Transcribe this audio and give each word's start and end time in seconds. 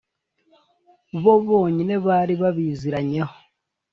bo 1.23 1.33
bonyine 1.45 1.95
bari 2.05 2.33
babiziranyeho 2.41 3.35